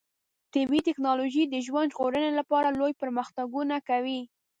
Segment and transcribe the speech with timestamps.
[0.53, 4.21] طبي ټکنالوژي د ژوند ژغورنې لپاره لوی پرمختګونه کوي.